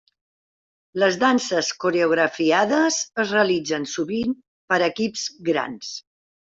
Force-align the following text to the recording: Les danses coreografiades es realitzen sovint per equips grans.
Les 1.03 1.19
danses 1.23 1.69
coreografiades 1.85 2.99
es 3.25 3.37
realitzen 3.37 3.89
sovint 3.95 4.37
per 4.73 4.85
equips 4.93 5.33
grans. 5.53 5.97